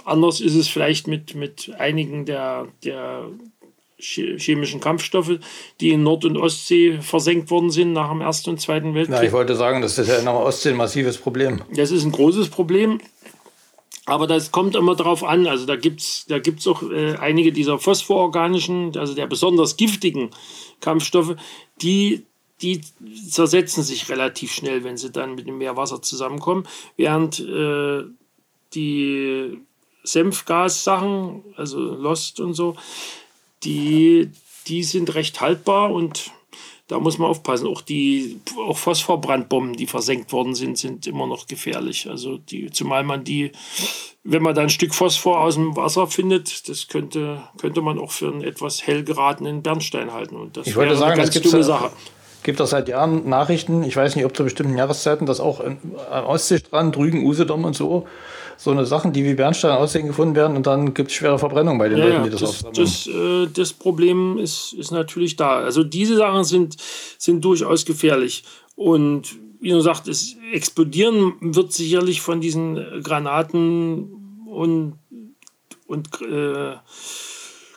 Anders 0.05 0.43
ist 0.43 0.55
es 0.55 0.69
vielleicht 0.69 1.07
mit, 1.07 1.35
mit 1.35 1.75
einigen 1.78 2.26
der, 2.26 2.69
der 2.85 3.31
chemischen 3.99 4.81
Kampfstoffe, 4.81 5.38
die 5.81 5.91
in 5.91 6.03
Nord- 6.03 6.25
und 6.25 6.37
Ostsee 6.37 6.99
versenkt 7.00 7.50
worden 7.50 7.71
sind 7.71 7.93
nach 7.93 8.11
dem 8.11 8.21
Ersten 8.21 8.50
und 8.50 8.61
Zweiten 8.61 8.95
Weltkrieg. 8.95 9.17
Ja, 9.17 9.23
ich 9.23 9.33
wollte 9.33 9.57
sagen, 9.57 9.81
das 9.81 9.99
ist 9.99 10.09
ja 10.09 10.17
in 10.17 10.25
der 10.25 10.35
Ostsee 10.35 10.71
ein 10.71 10.76
massives 10.76 11.19
Problem. 11.19 11.62
Das 11.75 11.91
ist 11.91 12.05
ein 12.05 12.12
großes 12.12 12.49
Problem. 12.49 13.00
Aber 14.09 14.29
das 14.29 14.53
kommt 14.53 14.76
immer 14.76 14.95
darauf 14.95 15.25
an. 15.25 15.47
Also 15.49 15.67
da 15.67 15.75
gibt 15.75 16.00
es 16.00 16.26
da 16.29 16.38
gibt's 16.38 16.67
auch 16.69 16.83
äh, 16.83 17.17
einige 17.17 17.53
dieser 17.53 17.79
phosphororganischen, 17.79 18.97
also 18.97 19.15
der 19.15 19.26
besonders 19.26 19.76
giftigen 19.76 20.31
Kampfstoffe, 20.81 21.35
die, 21.83 22.25
die 22.62 22.83
zersetzen 23.29 23.83
sich 23.83 24.09
relativ 24.09 24.53
schnell, 24.53 24.85
wenn 24.85 24.97
sie 24.97 25.11
dann 25.11 25.35
mit 25.35 25.49
dem 25.49 25.59
Meerwasser 25.59 26.03
zusammenkommen. 26.03 26.69
Während 26.97 27.41
äh, 27.41 28.05
die 28.75 29.59
Senfgas-Sachen, 30.05 31.43
also 31.57 31.81
Lost 31.81 32.38
und 32.38 32.55
so, 32.55 32.76
die, 33.66 34.30
die 34.66 34.82
sind 34.82 35.14
recht 35.14 35.40
haltbar 35.40 35.92
und 35.92 36.30
da 36.88 37.00
muss 37.00 37.18
man 37.18 37.28
aufpassen. 37.28 37.66
Auch 37.66 37.82
die 37.82 38.40
auch 38.56 38.78
Phosphorbrandbomben, 38.78 39.75
die 39.76 39.87
versenkt 39.87 40.32
worden 40.32 40.54
sind, 40.54 40.78
sind 40.78 41.06
immer 41.06 41.26
noch 41.26 41.46
gefährlich. 41.46 42.08
Also 42.08 42.38
die, 42.38 42.70
zumal 42.70 43.02
man 43.02 43.25
die, 43.25 43.52
wenn 44.23 44.42
man 44.42 44.54
da 44.54 44.62
ein 44.62 44.70
Stück 44.70 44.94
Phosphor 44.94 45.40
aus 45.40 45.56
dem 45.56 45.76
Wasser 45.76 46.06
findet, 46.06 46.68
das 46.68 46.88
könnte, 46.88 47.42
könnte 47.58 47.82
man 47.82 47.99
auch 47.99 48.12
für 48.12 48.28
einen 48.28 48.42
etwas 48.42 48.87
hell 48.87 49.02
geratenen 49.02 49.62
Bernstein 49.62 50.12
halten. 50.12 50.37
Und 50.37 50.56
das 50.56 50.66
ich 50.66 50.76
wollte 50.76 50.96
sagen, 50.96 51.20
eine 51.20 51.28
ganz 51.28 51.40
dumme 51.40 51.64
Sache 51.64 51.90
gibt 52.46 52.61
es 52.61 52.70
seit 52.70 52.88
Jahren 52.88 53.28
Nachrichten, 53.28 53.82
ich 53.82 53.96
weiß 53.96 54.14
nicht, 54.14 54.25
ob 54.25 54.37
zu 54.37 54.44
bestimmten 54.44 54.78
Jahreszeiten, 54.78 55.26
dass 55.26 55.40
auch 55.40 55.61
am 55.61 55.78
Ostseestrand, 56.26 56.96
Rügen, 56.96 57.26
Usedom 57.26 57.64
und 57.64 57.75
so, 57.75 58.06
so 58.57 58.71
eine 58.71 58.87
Sachen, 58.87 59.13
die 59.13 59.25
wie 59.25 59.35
Bernstein 59.35 59.73
aussehen, 59.73 60.07
gefunden 60.07 60.35
werden 60.35 60.57
und 60.57 60.67
dann 60.67 60.95
gibt 60.95 61.11
es 61.11 61.17
schwere 61.17 61.39
Verbrennungen 61.39 61.79
bei 61.79 61.89
den 61.89 61.99
ja, 61.99 62.07
Leuten, 62.07 62.25
die 62.25 62.31
das, 62.31 62.41
das 62.41 62.51
aufsammeln. 62.51 62.75
Das, 62.77 63.07
äh, 63.07 63.47
das 63.53 63.73
Problem 63.73 64.39
ist, 64.39 64.73
ist 64.73 64.91
natürlich 64.91 65.37
da. 65.37 65.59
Also 65.59 65.85
diese 65.85 66.17
Sachen 66.17 66.45
sind, 66.45 66.77
sind 67.19 67.45
durchaus 67.45 67.85
gefährlich. 67.85 68.45
Und 68.75 69.37
wie 69.61 69.71
du 69.71 69.81
sagst, 69.81 70.09
es 70.09 70.37
explodieren 70.53 71.35
wird 71.41 71.73
sicherlich 71.73 72.21
von 72.21 72.41
diesen 72.41 73.03
Granaten 73.03 74.45
und, 74.47 74.95
und 75.87 76.09
äh, 76.23 76.77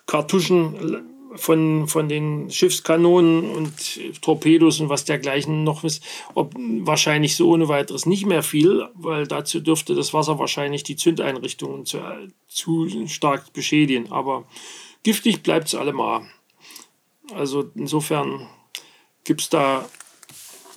Kartuschen 0.05 1.03
von, 1.35 1.87
von 1.87 2.09
den 2.09 2.49
Schiffskanonen 2.49 3.51
und 3.51 4.21
Torpedos 4.21 4.79
und 4.79 4.89
was 4.89 5.05
dergleichen 5.05 5.63
noch 5.63 5.83
ist, 5.83 6.03
ob 6.33 6.55
wahrscheinlich 6.57 7.35
so 7.35 7.49
ohne 7.49 7.67
weiteres 7.67 8.05
nicht 8.05 8.25
mehr 8.25 8.43
viel, 8.43 8.87
weil 8.95 9.27
dazu 9.27 9.59
dürfte 9.59 9.95
das 9.95 10.13
Wasser 10.13 10.39
wahrscheinlich 10.39 10.83
die 10.83 10.95
Zündeinrichtungen 10.95 11.85
zu, 11.85 11.99
zu 12.47 12.87
stark 13.07 13.53
beschädigen. 13.53 14.11
Aber 14.11 14.45
giftig 15.03 15.43
bleibt 15.43 15.67
es 15.67 15.75
allemal. 15.75 16.21
Also 17.33 17.69
insofern 17.75 18.47
gibt 19.23 19.41
es 19.41 19.49
da 19.49 19.87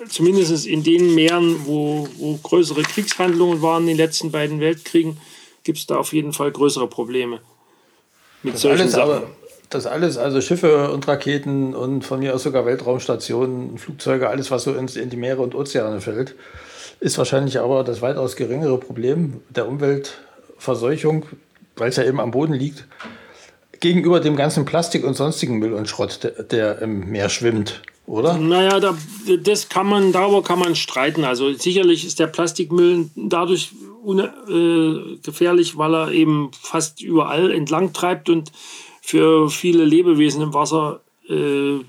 zumindest 0.08 0.66
in 0.66 0.82
den 0.82 1.14
Meeren, 1.14 1.66
wo, 1.66 2.08
wo 2.16 2.36
größere 2.36 2.82
Kriegshandlungen 2.82 3.62
waren 3.62 3.84
in 3.84 3.88
den 3.88 3.96
letzten 3.96 4.30
beiden 4.30 4.60
Weltkriegen, 4.60 5.18
gibt 5.64 5.78
es 5.78 5.86
da 5.86 5.96
auf 5.96 6.12
jeden 6.12 6.32
Fall 6.32 6.50
größere 6.50 6.88
Probleme. 6.88 7.40
Mit 8.42 8.54
das 8.54 8.62
solchen 8.62 8.88
Sachen. 8.88 9.10
Aber 9.10 9.30
das 9.74 9.86
alles, 9.86 10.18
also 10.18 10.40
Schiffe 10.40 10.90
und 10.90 11.06
Raketen 11.08 11.74
und 11.74 12.04
von 12.04 12.20
mir 12.20 12.34
aus 12.34 12.42
sogar 12.42 12.66
Weltraumstationen, 12.66 13.78
Flugzeuge, 13.78 14.28
alles, 14.28 14.50
was 14.50 14.64
so 14.64 14.74
in 14.74 14.86
die 14.86 15.16
Meere 15.16 15.42
und 15.42 15.54
Ozeane 15.54 16.00
fällt, 16.00 16.34
ist 17.00 17.18
wahrscheinlich 17.18 17.58
aber 17.58 17.84
das 17.84 18.02
weitaus 18.02 18.36
geringere 18.36 18.78
Problem 18.78 19.40
der 19.50 19.68
Umweltverseuchung, 19.68 21.26
weil 21.76 21.88
es 21.88 21.96
ja 21.96 22.04
eben 22.04 22.20
am 22.20 22.30
Boden 22.30 22.54
liegt, 22.54 22.86
gegenüber 23.80 24.20
dem 24.20 24.36
ganzen 24.36 24.64
Plastik 24.64 25.04
und 25.04 25.14
sonstigen 25.14 25.58
Müll 25.58 25.72
und 25.72 25.88
Schrott, 25.88 26.20
der, 26.22 26.42
der 26.44 26.82
im 26.82 27.10
Meer 27.10 27.28
schwimmt. 27.28 27.82
Oder? 28.06 28.36
Naja, 28.36 28.78
da, 28.80 28.96
das 29.42 29.68
kann 29.68 29.86
man, 29.86 30.12
darüber 30.12 30.42
kann 30.42 30.58
man 30.58 30.74
streiten. 30.74 31.24
Also 31.24 31.52
sicherlich 31.52 32.04
ist 32.06 32.18
der 32.18 32.26
Plastikmüll 32.26 33.10
dadurch 33.14 33.72
äh, 34.48 35.18
gefährlich, 35.22 35.78
weil 35.78 35.94
er 35.94 36.10
eben 36.10 36.50
fast 36.60 37.00
überall 37.00 37.52
entlang 37.52 37.92
treibt 37.92 38.28
und 38.28 38.52
für 39.02 39.50
viele 39.50 39.84
Lebewesen 39.84 40.40
im 40.40 40.54
Wasser, 40.54 41.00
äh, 41.28 41.80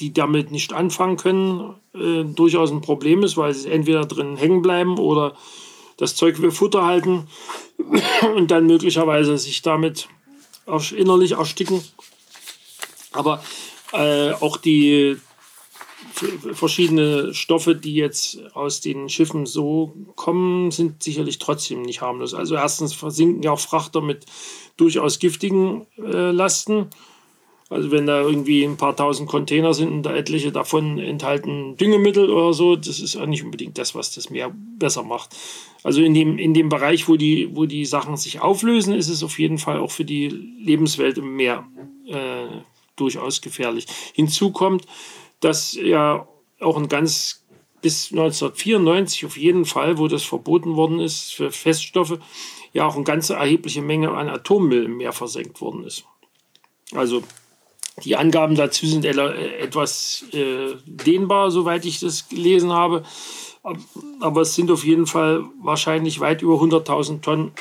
die 0.00 0.12
damit 0.12 0.50
nicht 0.50 0.72
anfangen 0.72 1.16
können, 1.16 1.74
äh, 1.94 2.24
durchaus 2.24 2.70
ein 2.70 2.82
Problem 2.82 3.22
ist, 3.22 3.36
weil 3.36 3.54
sie 3.54 3.70
entweder 3.70 4.04
drin 4.04 4.36
hängen 4.36 4.60
bleiben 4.60 4.98
oder 4.98 5.34
das 5.96 6.14
Zeug 6.14 6.36
für 6.36 6.52
Futter 6.52 6.84
halten 6.84 7.28
und 8.36 8.50
dann 8.50 8.66
möglicherweise 8.66 9.38
sich 9.38 9.62
damit 9.62 10.08
innerlich 10.94 11.32
ersticken. 11.32 11.82
Aber 13.12 13.42
äh, 13.92 14.32
auch 14.32 14.58
die 14.58 15.16
verschiedene 16.52 17.32
Stoffe, 17.34 17.74
die 17.74 17.94
jetzt 17.94 18.38
aus 18.54 18.80
den 18.80 19.08
Schiffen 19.08 19.46
so 19.46 19.94
kommen, 20.16 20.70
sind 20.70 21.02
sicherlich 21.02 21.38
trotzdem 21.38 21.82
nicht 21.82 22.00
harmlos. 22.00 22.34
Also 22.34 22.54
erstens 22.54 22.92
versinken 22.92 23.42
ja 23.42 23.52
auch 23.52 23.60
Frachter 23.60 24.00
mit 24.00 24.26
durchaus 24.76 25.18
giftigen 25.18 25.86
äh, 25.98 26.30
Lasten. 26.30 26.86
Also 27.70 27.90
wenn 27.90 28.06
da 28.06 28.22
irgendwie 28.22 28.64
ein 28.64 28.78
paar 28.78 28.96
tausend 28.96 29.28
Container 29.28 29.74
sind 29.74 29.90
und 29.90 30.02
da 30.02 30.14
etliche 30.14 30.52
davon 30.52 30.98
enthalten 30.98 31.76
Düngemittel 31.76 32.30
oder 32.30 32.54
so, 32.54 32.76
das 32.76 32.98
ist 32.98 33.16
auch 33.16 33.26
nicht 33.26 33.44
unbedingt 33.44 33.76
das, 33.76 33.94
was 33.94 34.14
das 34.14 34.30
Meer 34.30 34.54
besser 34.78 35.02
macht. 35.02 35.36
Also 35.82 36.00
in 36.00 36.14
dem, 36.14 36.38
in 36.38 36.54
dem 36.54 36.70
Bereich, 36.70 37.08
wo 37.08 37.16
die, 37.16 37.54
wo 37.54 37.66
die 37.66 37.84
Sachen 37.84 38.16
sich 38.16 38.40
auflösen, 38.40 38.94
ist 38.94 39.08
es 39.08 39.22
auf 39.22 39.38
jeden 39.38 39.58
Fall 39.58 39.78
auch 39.78 39.90
für 39.90 40.06
die 40.06 40.28
Lebenswelt 40.28 41.18
im 41.18 41.36
Meer 41.36 41.66
äh, 42.06 42.46
durchaus 42.96 43.42
gefährlich. 43.42 43.86
Hinzu 44.14 44.50
kommt, 44.50 44.86
dass 45.40 45.74
ja 45.74 46.26
auch 46.60 46.76
ein 46.76 46.88
ganz 46.88 47.44
bis 47.80 48.10
1994 48.10 49.26
auf 49.26 49.36
jeden 49.36 49.64
Fall, 49.64 49.98
wo 49.98 50.08
das 50.08 50.24
verboten 50.24 50.76
worden 50.76 51.00
ist 51.00 51.34
für 51.34 51.52
Feststoffe, 51.52 52.18
ja 52.72 52.86
auch 52.86 52.96
eine 52.96 53.04
ganze 53.04 53.34
erhebliche 53.34 53.82
Menge 53.82 54.10
an 54.10 54.28
Atommüll 54.28 54.84
im 54.84 54.96
Meer 54.96 55.12
versenkt 55.12 55.60
worden 55.60 55.84
ist. 55.84 56.04
Also 56.94 57.22
die 58.04 58.16
Angaben 58.16 58.54
dazu 58.54 58.86
sind 58.86 59.04
etwas 59.04 60.24
äh, 60.32 60.74
dehnbar, 60.86 61.50
soweit 61.50 61.84
ich 61.84 62.00
das 62.00 62.28
gelesen 62.28 62.72
habe. 62.72 63.02
Aber 64.20 64.42
es 64.42 64.54
sind 64.54 64.70
auf 64.70 64.84
jeden 64.84 65.06
Fall 65.06 65.44
wahrscheinlich 65.60 66.20
weit 66.20 66.42
über 66.42 66.54
100.000 66.54 67.20
Tonnen 67.20 67.52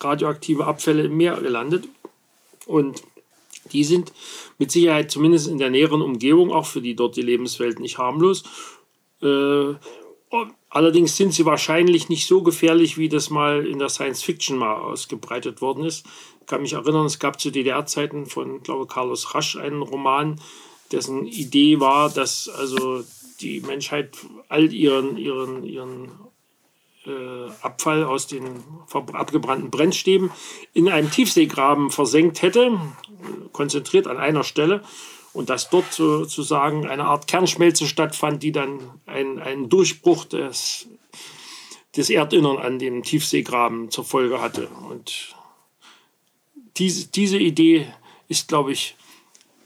radioaktive 0.00 0.66
Abfälle 0.66 1.04
im 1.04 1.16
Meer 1.16 1.36
gelandet. 1.36 1.88
Und 2.66 3.02
die 3.70 3.84
sind 3.84 4.12
mit 4.58 4.70
Sicherheit 4.70 5.10
zumindest 5.10 5.48
in 5.48 5.58
der 5.58 5.70
näheren 5.70 6.02
Umgebung 6.02 6.50
auch 6.52 6.66
für 6.66 6.80
die 6.80 6.96
dort 6.96 7.16
die 7.16 7.22
Lebenswelt 7.22 7.78
nicht 7.80 7.98
harmlos. 7.98 8.44
Äh, 9.22 9.74
allerdings 10.68 11.16
sind 11.16 11.32
sie 11.34 11.44
wahrscheinlich 11.44 12.08
nicht 12.08 12.26
so 12.26 12.42
gefährlich, 12.42 12.98
wie 12.98 13.08
das 13.08 13.30
mal 13.30 13.66
in 13.66 13.78
der 13.78 13.88
Science 13.88 14.22
Fiction 14.22 14.58
mal 14.58 14.74
ausgebreitet 14.74 15.60
worden 15.60 15.84
ist. 15.84 16.06
Ich 16.40 16.46
kann 16.46 16.62
mich 16.62 16.72
erinnern, 16.72 17.06
es 17.06 17.18
gab 17.18 17.40
zu 17.40 17.50
DDR-Zeiten 17.50 18.26
von, 18.26 18.62
glaube 18.62 18.86
Carlos 18.86 19.34
Rasch 19.34 19.56
einen 19.56 19.82
Roman, 19.82 20.40
dessen 20.90 21.26
Idee 21.26 21.80
war, 21.80 22.10
dass 22.10 22.48
also 22.48 23.04
die 23.40 23.60
Menschheit 23.60 24.16
all 24.48 24.72
ihren, 24.72 25.16
ihren, 25.16 25.64
ihren 25.64 26.10
Abfall 27.62 28.04
aus 28.04 28.26
den 28.26 28.62
abgebrannten 29.12 29.70
Brennstäben 29.70 30.30
in 30.72 30.88
einem 30.88 31.10
Tiefseegraben 31.10 31.90
versenkt 31.90 32.42
hätte, 32.42 32.78
konzentriert 33.52 34.06
an 34.06 34.18
einer 34.18 34.44
Stelle 34.44 34.82
und 35.32 35.50
dass 35.50 35.70
dort 35.70 35.92
sozusagen 35.92 36.86
eine 36.86 37.04
Art 37.04 37.26
Kernschmelze 37.26 37.86
stattfand, 37.86 38.42
die 38.42 38.52
dann 38.52 38.78
einen, 39.06 39.38
einen 39.40 39.68
Durchbruch 39.68 40.24
des, 40.26 40.88
des 41.96 42.10
Erdinnern 42.10 42.58
an 42.58 42.78
dem 42.78 43.02
Tiefseegraben 43.02 43.90
zur 43.90 44.04
Folge 44.04 44.40
hatte. 44.40 44.68
Und 44.88 45.34
diese, 46.76 47.08
diese 47.08 47.38
Idee 47.38 47.86
ist, 48.28 48.48
glaube 48.48 48.72
ich, 48.72 48.96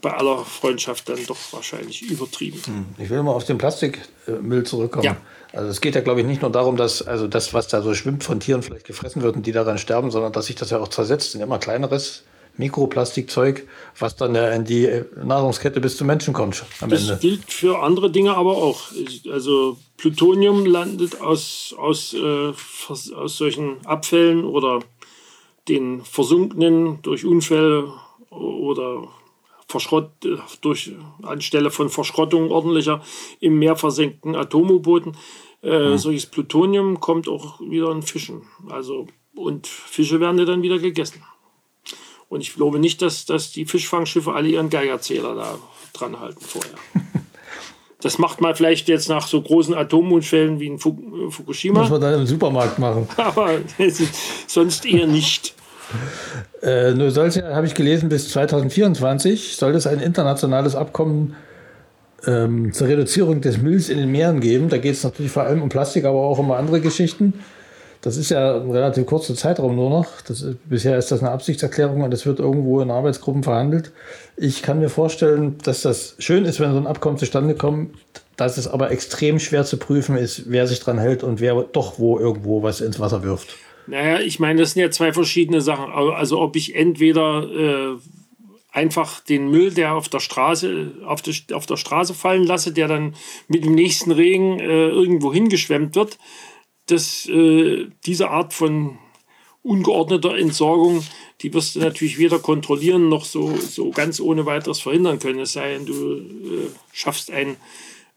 bei 0.06 0.12
aller 0.12 0.44
Freundschaft 0.44 1.08
dann 1.08 1.18
doch 1.26 1.36
wahrscheinlich 1.50 2.00
übertrieben. 2.08 2.62
Hm. 2.64 2.86
Ich 2.96 3.10
will 3.10 3.24
mal 3.24 3.32
auf 3.32 3.42
den 3.42 3.58
Plastikmüll 3.58 4.62
zurückkommen. 4.62 5.04
Ja. 5.04 5.16
Also 5.52 5.68
es 5.68 5.80
geht 5.80 5.96
ja, 5.96 6.00
glaube 6.00 6.20
ich, 6.20 6.26
nicht 6.28 6.42
nur 6.42 6.52
darum, 6.52 6.76
dass 6.76 7.04
also 7.04 7.26
das, 7.26 7.54
was 7.54 7.66
da 7.66 7.82
so 7.82 7.92
schwimmt, 7.92 8.22
von 8.22 8.38
Tieren 8.38 8.62
vielleicht 8.62 8.86
gefressen 8.86 9.22
wird 9.22 9.34
und 9.34 9.44
die 9.46 9.50
daran 9.50 9.78
sterben, 9.78 10.12
sondern 10.12 10.32
dass 10.32 10.46
sich 10.46 10.54
das 10.54 10.70
ja 10.70 10.78
auch 10.78 10.86
zersetzt 10.86 11.34
in 11.34 11.40
immer 11.40 11.58
kleineres 11.58 12.22
Mikroplastikzeug, 12.56 13.66
was 13.98 14.14
dann 14.14 14.36
ja 14.36 14.48
in 14.50 14.64
die 14.64 15.02
Nahrungskette 15.16 15.80
bis 15.80 15.96
zum 15.96 16.06
Menschen 16.06 16.32
kommt 16.32 16.64
am 16.80 16.88
das 16.88 17.00
Ende. 17.00 17.12
Das 17.14 17.20
gilt 17.20 17.52
für 17.52 17.82
andere 17.82 18.08
Dinge 18.08 18.36
aber 18.36 18.58
auch. 18.58 18.82
Also 19.28 19.76
Plutonium 19.96 20.66
landet 20.66 21.20
aus, 21.20 21.74
aus, 21.76 22.14
äh, 22.14 22.52
aus 22.88 23.36
solchen 23.36 23.84
Abfällen 23.84 24.44
oder 24.44 24.78
den 25.66 26.04
versunkenen 26.04 27.02
durch 27.02 27.24
Unfälle 27.24 27.92
oder 28.30 29.08
Verschrott, 29.68 30.10
durch 30.60 30.92
anstelle 31.22 31.70
von 31.70 31.88
Verschrottung 31.88 32.50
ordentlicher 32.50 33.02
im 33.40 33.58
Meer 33.58 33.76
versenkten 33.76 34.36
Atom-U-Booten. 34.36 35.16
Äh, 35.62 35.90
mhm. 35.90 35.98
Solches 35.98 36.26
Plutonium 36.26 37.00
kommt 37.00 37.28
auch 37.28 37.60
wieder 37.60 37.90
in 37.90 38.02
Fischen. 38.02 38.42
Also, 38.68 39.06
und 39.34 39.66
Fische 39.66 40.20
werden 40.20 40.38
ja 40.38 40.44
dann 40.44 40.62
wieder 40.62 40.78
gegessen. 40.78 41.22
Und 42.28 42.40
ich 42.40 42.54
glaube 42.54 42.78
nicht, 42.78 43.02
dass, 43.02 43.24
dass 43.24 43.52
die 43.52 43.66
Fischfangschiffe 43.66 44.32
alle 44.32 44.48
ihren 44.48 44.70
Geigerzähler 44.70 45.34
da 45.34 45.58
dran 45.92 46.20
halten 46.20 46.44
vorher. 46.44 46.74
Das 48.02 48.18
macht 48.18 48.40
man 48.40 48.54
vielleicht 48.54 48.88
jetzt 48.88 49.08
nach 49.08 49.26
so 49.26 49.40
großen 49.40 49.74
Atomunfällen 49.74 50.60
wie 50.60 50.66
in 50.66 50.78
Fukushima. 50.78 51.80
Muss 51.80 51.90
man 51.90 52.00
dann 52.00 52.20
im 52.20 52.26
Supermarkt 52.26 52.78
machen. 52.78 53.08
Aber 53.16 53.58
sonst 54.46 54.84
eher 54.84 55.06
nicht. 55.06 55.54
Äh, 56.62 56.92
nur 56.92 57.10
soll 57.10 57.28
es 57.28 57.36
habe 57.36 57.66
ich 57.66 57.74
gelesen, 57.74 58.08
bis 58.08 58.30
2024 58.30 59.56
soll 59.56 59.74
es 59.74 59.86
ein 59.86 60.00
internationales 60.00 60.74
Abkommen 60.74 61.36
ähm, 62.26 62.72
zur 62.72 62.88
Reduzierung 62.88 63.40
des 63.40 63.58
Mülls 63.58 63.88
in 63.88 63.98
den 63.98 64.10
Meeren 64.10 64.40
geben. 64.40 64.68
Da 64.68 64.78
geht 64.78 64.94
es 64.94 65.04
natürlich 65.04 65.32
vor 65.32 65.44
allem 65.44 65.62
um 65.62 65.68
Plastik, 65.68 66.04
aber 66.04 66.18
auch 66.18 66.38
um 66.38 66.50
andere 66.52 66.80
Geschichten. 66.80 67.34
Das 68.02 68.16
ist 68.16 68.30
ja 68.30 68.56
ein 68.56 68.70
relativ 68.70 69.06
kurzer 69.06 69.34
Zeitraum 69.34 69.74
nur 69.74 69.90
noch. 69.90 70.06
Das, 70.28 70.44
bisher 70.66 70.96
ist 70.96 71.10
das 71.10 71.20
eine 71.20 71.30
Absichtserklärung 71.30 72.02
und 72.02 72.12
das 72.12 72.24
wird 72.26 72.38
irgendwo 72.38 72.80
in 72.80 72.90
Arbeitsgruppen 72.90 73.42
verhandelt. 73.42 73.90
Ich 74.36 74.62
kann 74.62 74.78
mir 74.78 74.90
vorstellen, 74.90 75.56
dass 75.64 75.82
das 75.82 76.14
schön 76.18 76.44
ist, 76.44 76.60
wenn 76.60 76.72
so 76.72 76.78
ein 76.78 76.86
Abkommen 76.86 77.18
zustande 77.18 77.54
kommt, 77.54 77.96
dass 78.36 78.58
es 78.58 78.68
aber 78.68 78.90
extrem 78.90 79.38
schwer 79.38 79.64
zu 79.64 79.76
prüfen 79.78 80.16
ist, 80.16 80.42
wer 80.46 80.66
sich 80.66 80.78
dran 80.80 80.98
hält 80.98 81.24
und 81.24 81.40
wer 81.40 81.54
doch 81.62 81.98
wo 81.98 82.18
irgendwo 82.18 82.62
was 82.62 82.80
ins 82.80 83.00
Wasser 83.00 83.22
wirft. 83.22 83.56
Naja, 83.86 84.20
ich 84.20 84.40
meine, 84.40 84.60
das 84.60 84.72
sind 84.72 84.82
ja 84.82 84.90
zwei 84.90 85.12
verschiedene 85.12 85.60
Sachen. 85.60 85.90
Also 85.92 86.40
ob 86.40 86.56
ich 86.56 86.74
entweder 86.74 87.48
äh, 87.48 87.98
einfach 88.76 89.20
den 89.20 89.50
Müll, 89.50 89.72
der 89.72 89.94
auf 89.94 90.08
der 90.08 90.20
Straße, 90.20 90.94
auf, 91.06 91.22
die, 91.22 91.34
auf 91.52 91.66
der 91.66 91.76
Straße 91.76 92.14
fallen 92.14 92.44
lasse, 92.44 92.72
der 92.72 92.88
dann 92.88 93.14
mit 93.48 93.64
dem 93.64 93.74
nächsten 93.74 94.12
Regen 94.12 94.60
äh, 94.60 94.88
irgendwo 94.88 95.32
hingeschwemmt 95.32 95.94
wird, 95.94 96.18
dass 96.86 97.26
äh, 97.26 97.86
diese 98.04 98.30
Art 98.30 98.52
von 98.52 98.98
ungeordneter 99.62 100.36
Entsorgung, 100.36 101.04
die 101.40 101.52
wirst 101.54 101.74
du 101.74 101.80
natürlich 101.80 102.18
weder 102.18 102.38
kontrollieren 102.38 103.08
noch 103.08 103.24
so, 103.24 103.56
so 103.56 103.90
ganz 103.90 104.20
ohne 104.20 104.46
weiteres 104.46 104.80
verhindern 104.80 105.18
können. 105.18 105.40
Es 105.40 105.54
sei 105.54 105.72
denn, 105.72 105.86
du 105.86 105.92
äh, 105.94 106.70
schaffst 106.92 107.30
ein, 107.30 107.56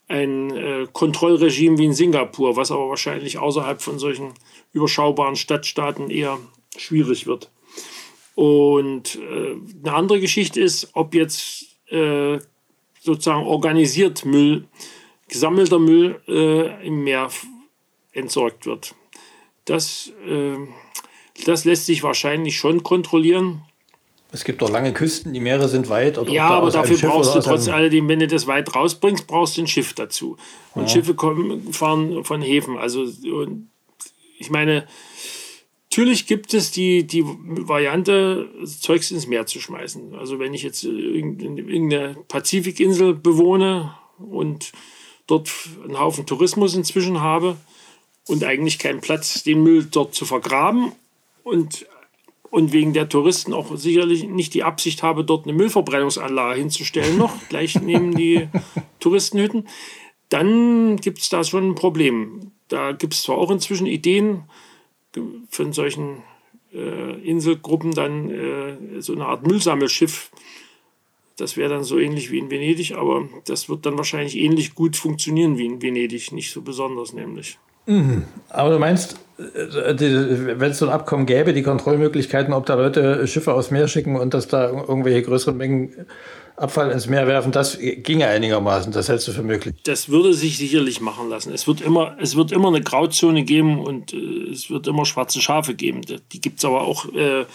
ein 0.07 0.51
äh, 0.51 0.87
Kontrollregime 0.91 1.77
wie 1.77 1.85
in 1.85 1.93
Singapur, 1.93 2.55
was 2.55 2.71
aber 2.71 2.89
wahrscheinlich 2.89 3.37
außerhalb 3.37 3.81
von 3.81 3.97
solchen 3.97 4.33
überschaubaren 4.73 5.35
Stadtstaaten 5.35 6.09
eher 6.09 6.37
schwierig 6.77 7.27
wird. 7.27 7.51
Und 8.35 9.15
äh, 9.15 9.55
eine 9.83 9.93
andere 9.93 10.19
Geschichte 10.19 10.61
ist, 10.61 10.89
ob 10.93 11.13
jetzt 11.13 11.65
äh, 11.91 12.39
sozusagen 13.01 13.45
organisiert 13.45 14.25
Müll, 14.25 14.65
gesammelter 15.27 15.79
Müll 15.79 16.21
äh, 16.27 16.87
im 16.87 17.03
Meer 17.03 17.29
entsorgt 18.13 18.65
wird. 18.65 18.95
Das, 19.65 20.11
äh, 20.27 20.55
das 21.45 21.65
lässt 21.65 21.85
sich 21.85 22.03
wahrscheinlich 22.03 22.57
schon 22.57 22.83
kontrollilieren. 22.83 23.61
Es 24.31 24.43
gibt 24.43 24.61
doch 24.61 24.69
lange 24.69 24.93
Küsten, 24.93 25.33
die 25.33 25.39
Meere 25.39 25.67
sind 25.67 25.89
weit. 25.89 26.19
ja, 26.27 26.49
aber 26.49 26.69
dafür 26.69 26.97
brauchst 26.97 27.33
du 27.33 27.39
trotz 27.39 27.67
alledem, 27.67 28.07
wenn 28.07 28.19
du 28.19 28.27
das 28.27 28.45
weit 28.45 28.75
rausbringst, 28.75 29.25
brauchst 29.25 29.57
du 29.57 29.61
ein 29.61 29.67
Schiff 29.67 29.93
dazu. 29.93 30.37
Und 30.75 30.83
ja. 30.83 30.87
Schiffe 30.89 31.15
kommen, 31.15 31.73
fahren 31.73 32.23
von 32.23 32.41
Häfen. 32.41 32.77
Also 32.77 33.07
ich 34.39 34.49
meine, 34.49 34.87
natürlich 35.91 36.25
gibt 36.25 36.53
es 36.55 36.71
die, 36.71 37.05
die 37.05 37.23
Variante, 37.25 38.49
Zeugs 38.65 39.11
ins 39.11 39.27
Meer 39.27 39.45
zu 39.45 39.59
schmeißen. 39.59 40.15
Also 40.15 40.39
wenn 40.39 40.53
ich 40.53 40.63
jetzt 40.63 40.83
irgendeine 40.83 42.17
Pazifikinsel 42.27 43.13
bewohne 43.13 43.93
und 44.17 44.71
dort 45.27 45.51
einen 45.83 45.99
Haufen 45.99 46.25
Tourismus 46.25 46.73
inzwischen 46.73 47.21
habe, 47.21 47.57
und 48.29 48.43
eigentlich 48.43 48.79
keinen 48.79 49.01
Platz, 49.01 49.43
den 49.43 49.63
Müll 49.63 49.87
dort 49.89 50.13
zu 50.13 50.23
vergraben 50.23 50.91
und, 51.43 51.87
und 52.51 52.71
wegen 52.71 52.93
der 52.93 53.09
Touristen 53.09 53.53
auch 53.53 53.75
sicherlich 53.75 54.23
nicht 54.23 54.53
die 54.53 54.63
Absicht 54.63 55.01
habe, 55.03 55.25
dort 55.25 55.45
eine 55.45 55.53
Müllverbrennungsanlage 55.53 56.59
hinzustellen, 56.59 57.17
noch 57.17 57.33
gleich 57.49 57.81
neben 57.81 58.15
die 58.15 58.47
Touristenhütten, 58.99 59.67
dann 60.29 60.97
gibt 60.97 61.19
es 61.19 61.29
da 61.29 61.43
schon 61.43 61.71
ein 61.71 61.75
Problem. 61.75 62.51
Da 62.69 62.93
gibt 62.93 63.13
es 63.13 63.23
zwar 63.23 63.37
auch 63.37 63.51
inzwischen 63.51 63.87
Ideen 63.87 64.43
von 65.49 65.73
solchen 65.73 66.23
äh, 66.73 67.21
Inselgruppen, 67.21 67.91
dann 67.91 68.29
äh, 68.29 69.01
so 69.01 69.13
eine 69.13 69.25
Art 69.25 69.45
Müllsammelschiff. 69.45 70.31
Das 71.35 71.57
wäre 71.57 71.69
dann 71.69 71.83
so 71.83 71.99
ähnlich 71.99 72.31
wie 72.31 72.37
in 72.37 72.51
Venedig, 72.51 72.93
aber 72.93 73.27
das 73.45 73.69
wird 73.69 73.85
dann 73.85 73.97
wahrscheinlich 73.97 74.37
ähnlich 74.37 74.75
gut 74.75 74.95
funktionieren 74.95 75.57
wie 75.57 75.65
in 75.65 75.81
Venedig, 75.81 76.31
nicht 76.31 76.51
so 76.51 76.61
besonders 76.61 77.13
nämlich. 77.13 77.57
Mhm. 77.85 78.23
Aber 78.49 78.71
du 78.71 78.79
meinst, 78.79 79.15
äh, 79.37 79.43
wenn 80.59 80.71
es 80.71 80.79
so 80.79 80.87
ein 80.87 80.91
Abkommen 80.91 81.25
gäbe, 81.25 81.53
die 81.53 81.63
Kontrollmöglichkeiten, 81.63 82.53
ob 82.53 82.65
da 82.65 82.75
Leute 82.75 83.27
Schiffe 83.27 83.53
aus 83.53 83.71
Meer 83.71 83.87
schicken 83.87 84.15
und 84.15 84.33
dass 84.33 84.47
da 84.47 84.69
irgendwelche 84.69 85.23
größeren 85.23 85.57
Mengen 85.57 86.07
Abfall 86.59 86.91
ins 86.91 87.07
Meer 87.07 87.25
werfen, 87.25 87.53
das 87.53 87.77
ginge 87.79 88.27
einigermaßen. 88.27 88.91
Das 88.91 89.07
hältst 89.07 89.27
du 89.29 89.31
für 89.31 89.43
möglich? 89.43 89.75
Das 89.85 90.09
würde 90.09 90.33
sich 90.33 90.57
sicherlich 90.57 90.99
machen 90.99 91.29
lassen. 91.29 91.53
Es 91.53 91.67
wird 91.67 91.79
immer, 91.79 92.17
es 92.19 92.35
wird 92.35 92.51
immer 92.51 92.67
eine 92.67 92.81
Grauzone 92.81 93.43
geben 93.43 93.79
und 93.79 94.13
äh, 94.13 94.49
es 94.51 94.69
wird 94.69 94.87
immer 94.87 95.05
schwarze 95.05 95.41
Schafe 95.41 95.73
geben. 95.73 96.01
Die 96.31 96.41
gibt 96.41 96.59
es 96.59 96.65
aber 96.65 96.81
auch. 96.81 97.05
Äh, 97.13 97.45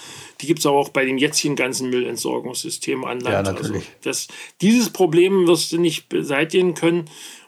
die 0.40 0.54
aber 0.66 0.76
auch 0.76 0.88
bei 0.88 1.04
dem 1.04 1.16
jetzigen 1.16 1.56
ganzen 1.56 1.90
Müllentsorgungssystemen 1.90 3.04
an 3.04 3.20
Land. 3.20 3.46
Ja, 3.46 3.52
natürlich. 3.52 3.72
Also 3.72 3.88
das, 4.02 4.28
dieses 4.60 4.90
Problem 4.90 5.46
wirst 5.46 5.72
du 5.72 5.78
nicht 5.78 6.08
beseitigen 6.08 6.74
können 6.74 7.04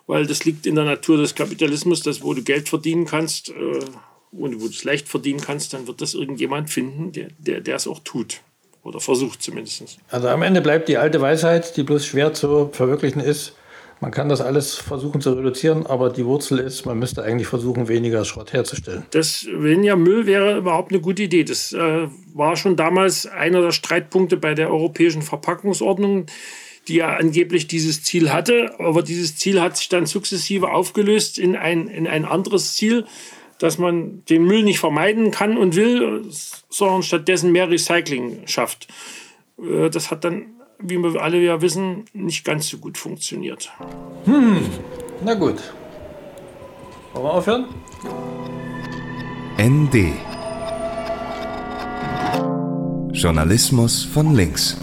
weil 0.07 0.27
das 0.27 0.45
liegt 0.45 0.67
in 0.67 0.75
der 0.75 0.85
Natur 0.85 1.19
des 1.19 1.35
Kapitalismus, 1.35 2.03
dass 2.03 2.23
wo 2.23 2.35
du 2.35 2.43
Geld 2.43 2.69
verdienen 2.69 3.07
kannst 3.07 3.51
äh, 3.51 3.53
und 4.33 4.57
wo 4.57 4.67
du 4.67 4.71
es 4.71 4.85
leicht 4.85 5.09
verdienen 5.09 5.41
kannst, 5.41 5.73
dann 5.73 5.87
wird 5.87 6.01
das 6.01 6.15
irgendjemand 6.15 6.71
finden, 6.71 7.13
der, 7.13 7.29
der, 7.39 7.61
der 7.61 7.77
es 7.77 7.87
auch 7.87 8.01
tut. 8.01 8.41
Oder 8.83 9.01
versucht 9.01 9.43
zumindest. 9.43 9.99
Also 10.11 10.29
am 10.29 10.43
Ende 10.43 10.61
bleibt 10.61 10.89
die 10.89 10.97
alte 10.97 11.21
Weisheit, 11.21 11.77
die 11.77 11.83
bloß 11.83 12.07
schwer 12.07 12.35
zu 12.35 12.71
verwirklichen 12.73 13.21
ist. 13.21 13.55
Man 14.01 14.11
kann 14.11 14.29
das 14.29 14.41
alles 14.43 14.75
versuchen 14.75 15.21
zu 15.23 15.33
reduzieren, 15.33 15.87
aber 15.87 16.11
die 16.11 16.25
Wurzel 16.27 16.59
ist, 16.59 16.85
man 16.85 16.99
müsste 16.99 17.23
eigentlich 17.23 17.49
versuchen, 17.49 17.89
weniger 17.89 18.25
Schrott 18.27 18.53
herzustellen. 18.53 19.07
Das 19.11 19.47
weniger 19.51 19.97
Müll 19.97 20.27
wäre 20.27 20.59
überhaupt 20.59 20.93
eine 20.93 21.01
gute 21.01 21.23
Idee. 21.23 21.45
Das 21.45 21.73
äh, 21.73 22.09
war 22.35 22.57
schon 22.57 22.77
damals 22.77 23.27
einer 23.27 23.63
der 23.63 23.73
Streitpunkte 23.73 24.37
bei 24.37 24.55
der 24.55 24.71
Europäischen 24.71 25.23
Verpackungsordnung, 25.23 26.27
die 26.89 26.97
ja 26.97 27.17
angeblich 27.17 27.67
dieses 27.67 28.03
Ziel 28.03 28.33
hatte. 28.33 28.75
Aber 28.79 29.03
dieses 29.03 29.37
Ziel 29.37 29.61
hat 29.61 29.77
sich 29.77 29.89
dann 29.89 30.07
sukzessive 30.07 30.71
aufgelöst 30.71 31.39
in 31.39 31.57
ein, 31.57 31.89
in 31.89 32.07
ein 32.07 32.25
anderes 32.25 32.75
Ziel, 32.75 33.07
dass 33.59 33.79
man 33.79 34.25
den 34.29 34.45
Müll 34.45 34.63
nicht 34.63 34.79
vermeiden 34.79 35.31
kann 35.31 35.57
und 35.57 35.77
will, 35.77 36.23
sondern 36.69 37.03
stattdessen 37.03 37.53
mehr 37.53 37.71
Recycling 37.71 38.47
schafft. 38.47 38.89
Äh, 39.59 39.91
das 39.91 40.11
hat 40.11 40.25
dann 40.25 40.57
wie 40.79 40.99
wir 40.99 41.21
alle 41.23 41.43
ja 41.43 41.61
wissen, 41.63 42.05
nicht 42.13 42.45
ganz 42.45 42.69
so 42.69 42.79
gut 42.79 42.99
funktioniert. 42.99 43.71
Hm, 44.25 44.59
na 45.25 45.35
gut. 45.35 45.57
Wollen 47.13 47.25
wir 47.25 47.33
aufhören? 47.33 47.65
ND 49.59 50.13
Journalismus 53.13 54.05
von 54.05 54.35
links. 54.35 54.77